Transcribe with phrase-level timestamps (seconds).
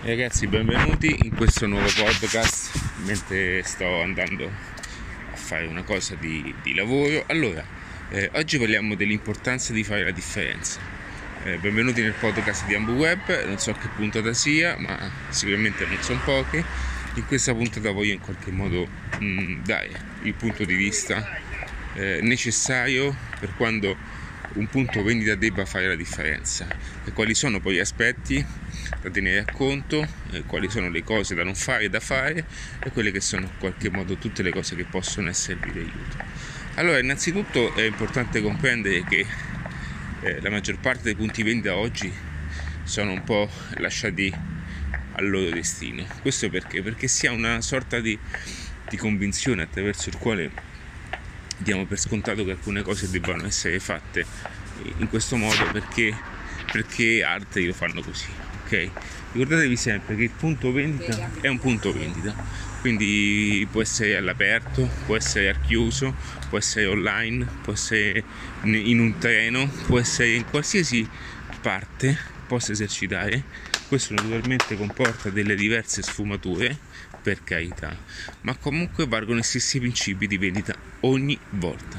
[0.00, 2.70] Ragazzi, benvenuti in questo nuovo podcast
[3.04, 7.24] mentre sto andando a fare una cosa di, di lavoro.
[7.26, 7.64] Allora,
[8.10, 10.78] eh, oggi parliamo dell'importanza di fare la differenza.
[11.42, 16.00] Eh, benvenuti nel podcast di Ambu Web, non so che puntata sia, ma sicuramente non
[16.00, 16.64] sono poche.
[17.14, 18.86] In questa puntata voglio in qualche modo
[19.18, 19.90] mh, mm, dare
[20.22, 21.40] il punto di vista
[21.94, 23.96] eh, necessario per quando
[24.54, 26.66] un punto vendita debba fare la differenza
[27.04, 28.44] e quali sono poi gli aspetti
[29.00, 32.44] da tenere a conto, eh, quali sono le cose da non fare e da fare
[32.82, 36.16] e quelle che sono in qualche modo tutte le cose che possono esservi di aiuto.
[36.74, 39.26] Allora, innanzitutto è importante comprendere che
[40.20, 42.12] eh, la maggior parte dei punti vendita oggi
[42.84, 44.32] sono un po' lasciati
[45.12, 46.06] al loro destino.
[46.22, 46.82] Questo perché?
[46.82, 48.18] Perché si ha una sorta di,
[48.88, 50.50] di convinzione attraverso il quale
[51.56, 54.24] diamo per scontato che alcune cose debbano essere fatte
[54.98, 56.14] in questo modo perché,
[56.70, 58.26] perché altri lo fanno così.
[58.64, 58.90] Ok?
[59.32, 62.34] Ricordatevi sempre che il punto vendita è un punto vendita,
[62.80, 66.14] quindi può essere all'aperto, può essere al chiuso,
[66.48, 68.24] può essere online, può essere
[68.62, 71.08] in un treno, può essere in qualsiasi
[71.60, 73.44] parte possa esercitare.
[73.86, 76.76] Questo naturalmente comporta delle diverse sfumature
[77.22, 77.96] per carità,
[78.42, 81.98] ma comunque valgono gli stessi principi di vendita ogni volta.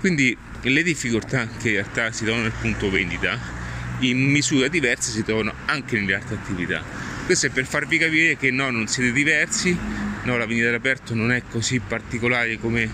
[0.00, 3.64] Quindi le difficoltà che in realtà si trovano nel punto vendita
[4.00, 6.82] in misura diversa si trovano anche nelle altre attività.
[7.24, 9.76] Questo è per farvi capire che no, non siete diversi,
[10.22, 12.88] no, la vendita all'aperto non è così particolare come,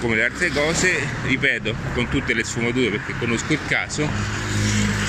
[0.00, 0.92] come le altre cose,
[1.26, 4.08] ripeto, con tutte le sfumature perché conosco il caso,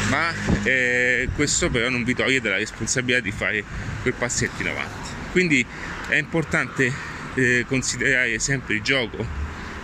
[0.09, 3.63] ma eh, questo però non vi toglie dalla responsabilità di fare
[4.01, 5.09] quel passetto in avanti.
[5.31, 5.65] Quindi
[6.09, 6.91] è importante
[7.35, 9.25] eh, considerare sempre il gioco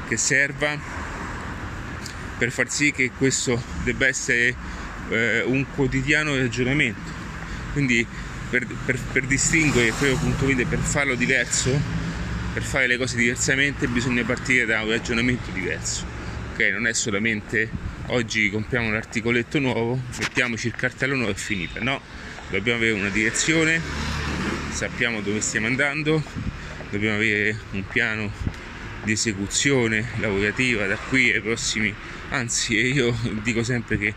[0.08, 0.78] che serva
[2.38, 4.54] per far sì che questo debba essere
[5.10, 7.24] eh, un quotidiano ragionamento.
[7.74, 8.06] Quindi
[8.50, 11.78] per, per, per distinguere quello punto vede, per farlo diverso,
[12.54, 16.06] per fare le cose diversamente bisogna partire da un ragionamento diverso.
[16.54, 17.70] Ok, non è solamente
[18.08, 21.82] oggi compriamo un articoletto nuovo, mettiamoci il cartello nuovo e finita.
[21.82, 22.00] No,
[22.50, 23.82] dobbiamo avere una direzione,
[24.70, 26.24] sappiamo dove stiamo andando,
[26.92, 28.32] dobbiamo avere un piano
[29.04, 31.94] di esecuzione lavorativa da qui ai prossimi,
[32.30, 34.14] anzi io dico sempre che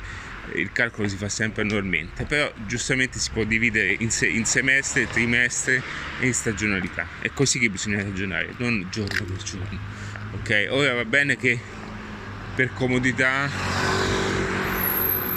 [0.55, 5.07] il calcolo si fa sempre annualmente, però giustamente si può dividere in, se, in semestre,
[5.09, 5.83] trimestre
[6.21, 7.07] e in stagionalità.
[7.21, 9.79] È così che bisogna ragionare, non giorno per giorno.
[10.33, 11.59] Ok, ora va bene che
[12.55, 13.49] per comodità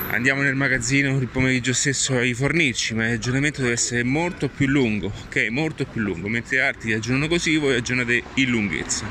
[0.09, 4.67] andiamo nel magazzino il pomeriggio stesso a rifornirci, ma il ragionamento deve essere molto più
[4.67, 5.47] lungo, ok?
[5.49, 9.05] Molto più lungo, mentre altri ragionano così, voi ragionate in lunghezza,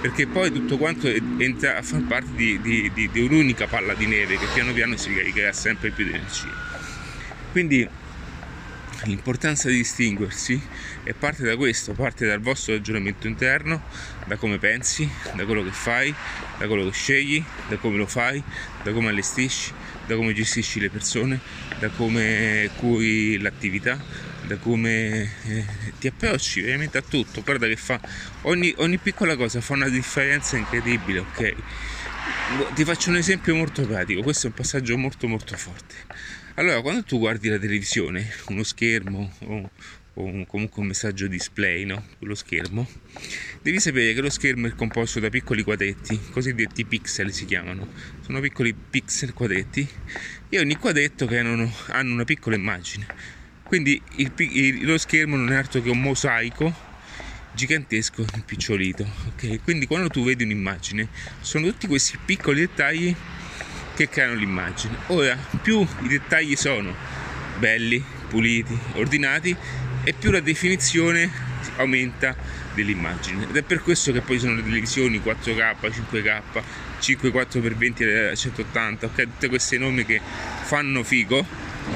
[0.00, 4.06] perché poi tutto quanto entra a far parte di, di, di, di un'unica palla di
[4.06, 6.48] neve che piano piano si caricherà sempre più di energia.
[7.52, 7.88] Quindi
[9.04, 10.60] l'importanza di distinguersi
[11.04, 13.82] e parte da questo, parte dal vostro ragionamento interno,
[14.26, 16.14] da come pensi, da quello che fai,
[16.58, 18.42] da quello che scegli, da come lo fai,
[18.82, 19.72] da come allestisci,
[20.06, 21.40] da come gestisci le persone,
[21.78, 23.98] da come curi l'attività,
[24.50, 25.64] da come eh,
[26.00, 27.42] ti approcci veramente a tutto.
[27.42, 28.00] Guarda che fa
[28.42, 31.54] ogni, ogni piccola cosa fa una differenza incredibile, ok?
[32.74, 35.94] Ti faccio un esempio molto pratico, questo è un passaggio molto molto forte.
[36.54, 39.70] Allora, quando tu guardi la televisione, uno schermo o,
[40.14, 42.04] o un, comunque un messaggio display, no?
[42.18, 42.88] Quello schermo,
[43.62, 47.86] devi sapere che lo schermo è composto da piccoli quadretti, cosiddetti pixel si chiamano.
[48.22, 49.88] Sono piccoli pixel quadretti
[50.48, 53.38] e ogni quadretto che hanno, hanno una piccola immagine.
[53.70, 56.74] Quindi il, il, lo schermo non è altro che un mosaico
[57.52, 59.08] gigantesco impicciolito.
[59.28, 59.62] Ok?
[59.62, 61.06] Quindi quando tu vedi un'immagine,
[61.38, 63.14] sono tutti questi piccoli dettagli
[63.94, 64.96] che creano l'immagine.
[65.06, 66.92] Ora, più i dettagli sono
[67.60, 69.56] belli, puliti, ordinati,
[70.02, 71.30] e più la definizione
[71.76, 72.34] aumenta
[72.74, 73.44] dell'immagine.
[73.50, 76.42] Ed è per questo che poi sono le televisioni 4K, 5K,
[77.00, 79.22] 54x20 180, ok?
[79.22, 80.20] Tutte queste norme che
[80.62, 81.46] fanno figo,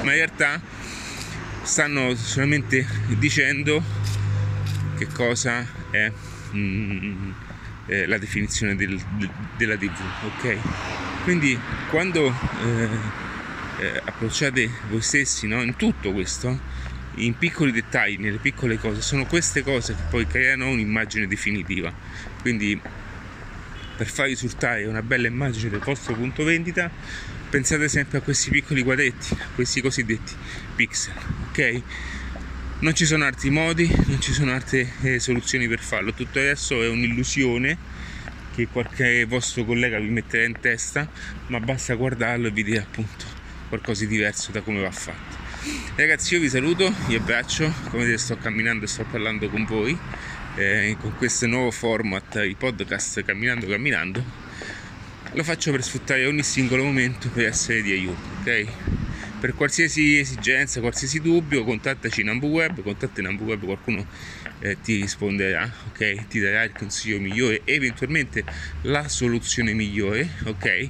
[0.03, 0.61] ma in realtà
[1.65, 2.85] stanno solamente
[3.17, 3.83] dicendo
[4.97, 6.11] che cosa è
[6.53, 7.31] mm,
[7.87, 9.91] eh, la definizione del, de, della TV,
[10.25, 10.57] ok?
[11.23, 11.59] Quindi
[11.89, 12.89] quando eh,
[13.79, 16.57] eh, approcciate voi stessi no, in tutto questo,
[17.15, 21.91] in piccoli dettagli, nelle piccole cose, sono queste cose che poi creano un'immagine definitiva.
[22.41, 22.79] Quindi
[23.95, 26.91] per far risultare una bella immagine del vostro punto vendita,
[27.49, 30.33] pensate sempre a questi piccoli quadretti, a questi cosiddetti
[30.75, 31.13] pixel,
[31.49, 31.81] ok?
[32.79, 36.83] Non ci sono altri modi, non ci sono altre eh, soluzioni per farlo, tutto adesso
[36.83, 37.77] è un'illusione
[38.53, 41.09] che qualche vostro collega vi metterà in testa,
[41.47, 43.25] ma basta guardarlo e vi dirà appunto
[43.67, 45.43] qualcosa di diverso da come va fatto.
[45.95, 49.97] Ragazzi, io vi saluto, vi abbraccio, come vedete sto camminando e sto parlando con voi
[50.55, 54.23] eh, con questo nuovo format, i podcast camminando camminando.
[55.33, 58.65] Lo faccio per sfruttare ogni singolo momento per essere di aiuto, ok?
[59.39, 64.05] Per qualsiasi esigenza, qualsiasi dubbio, contattaci in AmbuWeb, contatta in AmbuWeb, qualcuno
[64.59, 66.27] eh, ti risponderà, ok?
[66.27, 68.45] Ti darà il consiglio migliore, eventualmente
[68.83, 70.89] la soluzione migliore, ok?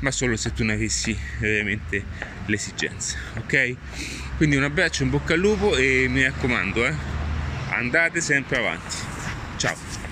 [0.00, 2.04] Ma solo se tu ne avessi veramente
[2.46, 3.76] l'esigenza, ok?
[4.36, 7.13] Quindi un abbraccio, in bocca al lupo e mi raccomando, eh,
[7.76, 8.96] andate sempre avanti.
[9.56, 10.03] Ciao!